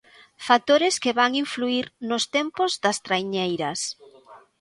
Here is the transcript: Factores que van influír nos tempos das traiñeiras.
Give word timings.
Factores 0.47 0.95
que 1.03 1.13
van 1.19 1.31
influír 1.43 1.85
nos 2.09 2.23
tempos 2.37 2.71
das 2.83 2.97
traiñeiras. 3.05 3.79